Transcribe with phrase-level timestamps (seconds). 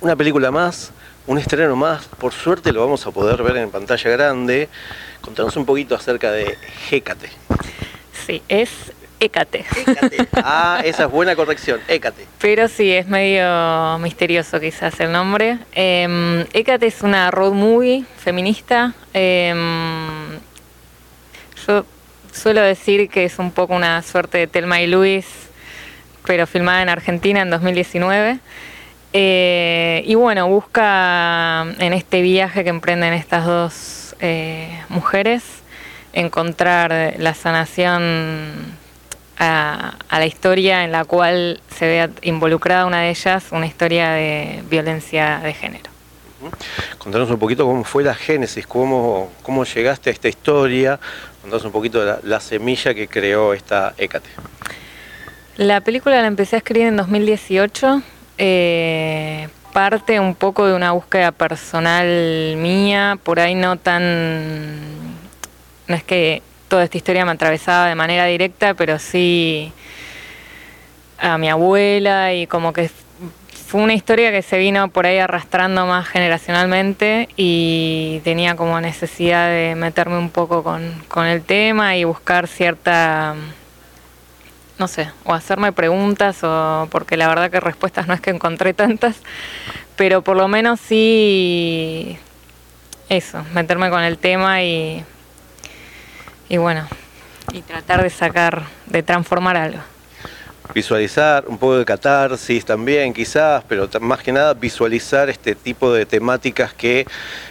[0.00, 0.92] una película más,
[1.26, 2.06] un estreno más.
[2.06, 4.68] Por suerte lo vamos a poder ver en pantalla grande.
[5.20, 6.56] Contanos un poquito acerca de
[6.90, 7.30] Hécate.
[8.26, 8.70] Sí, es
[9.20, 9.64] Hécate.
[9.86, 10.28] Hécate.
[10.42, 12.26] Ah, esa es buena corrección, Hécate.
[12.40, 15.58] Pero sí, es medio misterioso quizás el nombre.
[15.72, 18.94] Eh, Hécate es una road movie feminista.
[19.12, 19.54] Eh,
[21.66, 21.84] yo
[22.32, 25.26] suelo decir que es un poco una suerte de Telma y Luis,
[26.24, 28.40] pero filmada en Argentina en 2019.
[29.12, 35.42] Eh, y bueno, busca en este viaje que emprenden estas dos eh, mujeres
[36.12, 38.54] encontrar la sanación
[39.38, 44.10] a, a, la historia en la cual se ve involucrada una de ellas, una historia
[44.10, 45.90] de violencia de género.
[46.98, 50.98] Contanos un poquito cómo fue la génesis, cómo, cómo llegaste a esta historia,
[51.42, 54.30] contanos un poquito de la, la semilla que creó esta Hécate.
[55.56, 58.02] La película la empecé a escribir en 2018
[58.42, 64.80] eh, parte un poco de una búsqueda personal mía, por ahí no tan...
[65.86, 69.74] No es que toda esta historia me atravesaba de manera directa, pero sí
[71.18, 72.90] a mi abuela y como que
[73.66, 79.50] fue una historia que se vino por ahí arrastrando más generacionalmente y tenía como necesidad
[79.50, 83.34] de meterme un poco con, con el tema y buscar cierta
[84.80, 88.72] no sé, o hacerme preguntas, o porque la verdad que respuestas no es que encontré
[88.72, 89.16] tantas,
[89.94, 92.18] pero por lo menos sí
[93.10, 95.04] eso, meterme con el tema y,
[96.48, 96.88] y bueno,
[97.52, 99.80] y tratar de sacar, de transformar algo.
[100.72, 106.06] Visualizar un poco de catarsis también quizás, pero más que nada visualizar este tipo de
[106.06, 107.06] temáticas que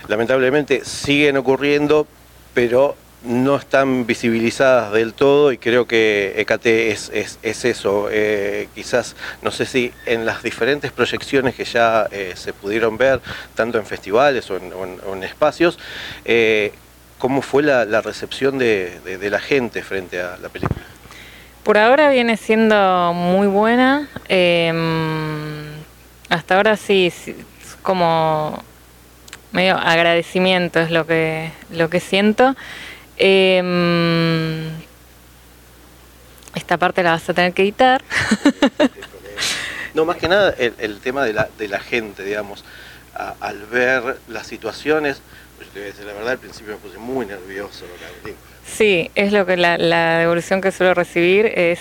[0.07, 2.07] lamentablemente siguen ocurriendo,
[2.55, 8.07] pero no están visibilizadas del todo y creo que Ecate es, es, es eso.
[8.11, 13.19] Eh, quizás, no sé si en las diferentes proyecciones que ya eh, se pudieron ver,
[13.55, 15.77] tanto en festivales o en, espacios,
[16.23, 16.71] eh,
[17.17, 20.79] ¿cómo fue la, recepción de, de, la gente frente a la película?
[21.63, 24.07] Por ahora viene siendo muy buena.
[24.29, 24.71] Eh,
[26.29, 27.35] hasta ahora sí, sí,
[27.81, 28.63] como
[29.51, 32.55] medio agradecimiento es lo que, lo que siento.
[33.19, 34.69] Eh,
[36.55, 38.03] esta parte la vas a tener que editar.
[39.93, 42.63] no, más que nada el, el tema de la, de la, gente, digamos,
[43.13, 45.21] a, al ver las situaciones,
[45.57, 47.85] pues te voy a decir la verdad, al principio me puse muy nervioso.
[48.65, 51.79] Sí, es lo que la, la devolución que suelo recibir es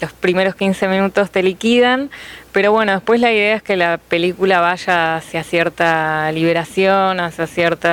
[0.00, 2.10] los primeros 15 minutos te liquidan,
[2.52, 7.88] pero bueno, después la idea es que la película vaya hacia cierta liberación, hacia cierto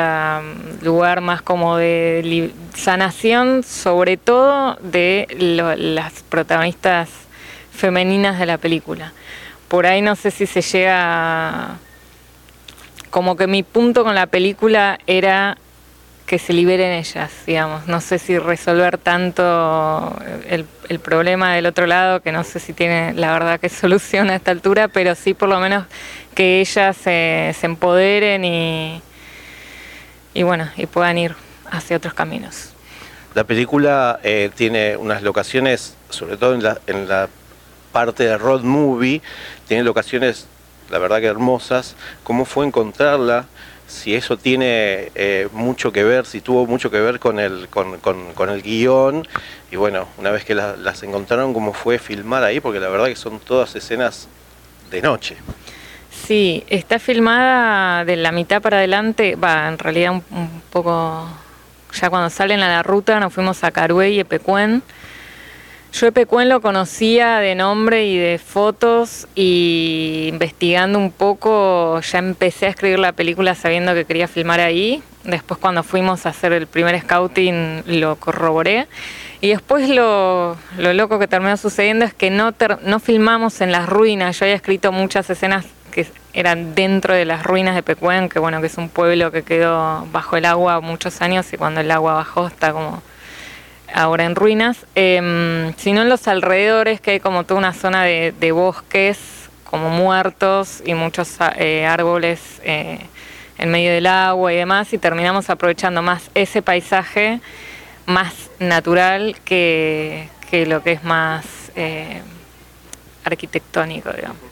[0.82, 5.28] lugar más como de sanación, sobre todo de
[5.78, 7.10] las protagonistas
[7.72, 9.14] femeninas de la película.
[9.68, 11.78] Por ahí no sé si se llega...
[13.10, 15.58] Como que mi punto con la película era
[16.26, 17.88] que se liberen ellas, digamos.
[17.88, 20.66] No sé si resolver tanto el,
[21.00, 24.52] problema del otro lado, que no sé si tiene la verdad que solución a esta
[24.52, 25.86] altura, pero sí por lo menos
[26.34, 29.02] que ellas se, se empoderen y,
[30.34, 31.36] y bueno, y puedan ir
[31.70, 32.74] hacia otros caminos.
[33.36, 37.28] La película eh, tiene unas locaciones, sobre todo en la, en la
[37.92, 39.22] parte de road movie,
[39.68, 40.48] tiene locaciones,
[40.90, 41.96] la verdad que hermosas.
[42.24, 43.46] ¿Cómo fue encontrarla?
[43.88, 48.00] Si eso tiene eh, mucho que ver, si tuvo mucho que ver con el, con,
[48.00, 49.28] con, el guion.
[49.72, 52.60] Y bueno, una vez que la, las encontraron, ¿cómo fue filmar ahí?
[52.60, 54.28] Porque la verdad que son todas escenas
[54.92, 55.38] de noche.
[56.12, 61.28] Sí, está filmada de la mitad para adelante, va, en realidad un, poco,
[61.94, 64.82] ya cuando salen a la ruta nos fuimos a Carué y Epecuén.
[65.96, 72.66] Yo Epecuén lo conocía de nombre y de fotos y investigando un poco ya empecé
[72.66, 75.02] a escribir la película sabiendo que quería filmar ahí.
[75.24, 78.88] Después cuando fuimos a hacer el primer scouting lo corroboré.
[79.40, 83.88] Y después lo, lo loco que terminó sucediendo es que no, no filmamos en las
[83.88, 84.38] ruinas.
[84.38, 88.60] Yo había escrito muchas escenas que eran dentro de las ruinas de Pecuén, que bueno,
[88.60, 92.16] que es un pueblo que quedó bajo el agua muchos años y cuando el agua
[92.16, 93.02] bajó está como
[93.96, 98.34] ahora en ruinas, eh, sino en los alrededores, que hay como toda una zona de,
[98.38, 99.18] de bosques
[99.64, 103.00] como muertos y muchos eh, árboles eh,
[103.58, 107.40] en medio del agua y demás, y terminamos aprovechando más ese paisaje
[108.06, 111.46] más natural que, que lo que es más
[111.76, 112.22] eh,
[113.24, 114.45] arquitectónico, digamos.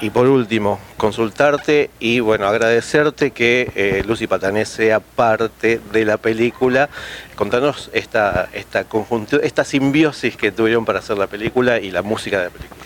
[0.00, 6.18] Y por último, consultarte y bueno, agradecerte que eh, Lucy Patané sea parte de la
[6.18, 6.88] película.
[7.34, 12.38] Contanos esta, esta, conjunto, esta simbiosis que tuvieron para hacer la película y la música
[12.38, 12.80] de la película.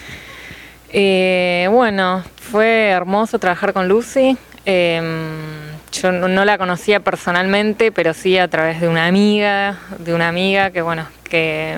[0.93, 4.37] Eh, bueno, fue hermoso trabajar con Lucy.
[4.65, 10.29] Em, yo no la conocía personalmente, pero sí a través de una amiga, de una
[10.29, 11.77] amiga que bueno, que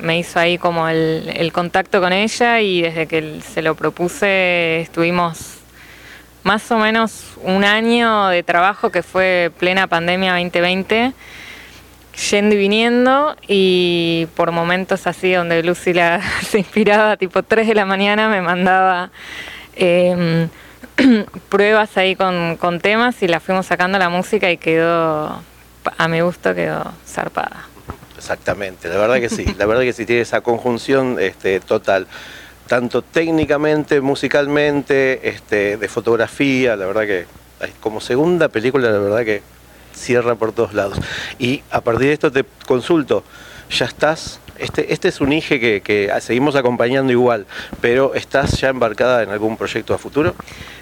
[0.00, 5.58] me hizo ahí como el, contacto con ella y desde que se lo propuse estuvimos
[6.44, 11.12] más o menos un año de trabajo que fue plena pandemia 2020
[12.30, 17.74] yendo y viniendo y por momentos así donde Lucy la, se inspiraba tipo 3 de
[17.74, 19.10] la mañana me mandaba
[19.74, 20.48] em,
[21.48, 25.42] pruebas ahí con, con temas y la fuimos sacando la música y quedó
[25.98, 27.66] a mi gusto quedó zarpada.
[28.16, 32.06] Exactamente, la verdad que sí, la verdad que sí tiene esa conjunción este, total,
[32.68, 37.26] tanto técnicamente, musicalmente, este, de fotografía, la verdad que
[37.80, 39.42] como segunda película, la verdad que
[39.94, 40.98] cierra por todos lados.
[41.38, 43.24] Y a partir de esto te consulto,
[43.70, 44.40] ¿ya estás?
[44.58, 47.46] Este, este es un IGE que, seguimos acompañando igual,
[47.80, 50.34] pero ¿estás ya embarcada en algún proyecto a futuro?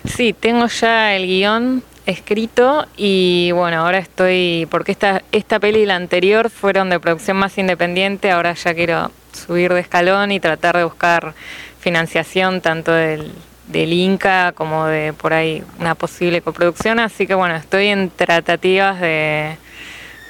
[0.04, 5.86] Sí, tengo ya el guion escrito y bueno, ahora estoy, porque esta, esta peli y
[5.86, 10.76] la anterior fueron de producción más independiente, ahora ya quiero subir de escalón y tratar
[10.76, 11.34] de buscar
[11.80, 13.32] financiación tanto del,
[13.72, 19.56] Inca como de por ahí una posible coproducción, así que bueno, estoy en tratativas de,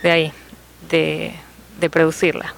[0.02, 0.32] de ahí,
[0.90, 2.54] de producirla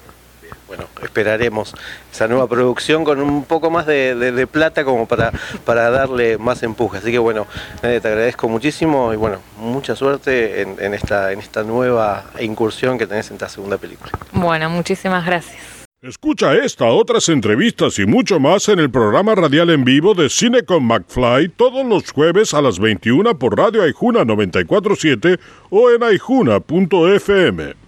[0.75, 1.75] bueno, esperaremos
[2.11, 5.31] esa nueva producción con un poco más de, plata como para,
[5.65, 6.97] para darle más empuje.
[6.97, 7.45] Así que bueno,
[7.81, 13.29] te agradezco muchísimo y bueno, mucha suerte en, esta, en esta nueva incursión que tenés
[13.29, 14.11] en esta segunda película.
[14.31, 15.61] Bueno, muchísimas gracias.
[16.01, 20.63] Escucha esta, otras entrevistas y mucho más en el programa radial en vivo de Cine
[20.63, 25.39] con McFly todos los jueves a las 21 por Radio Aijuna 947
[25.69, 27.82] o en aijuna.fm.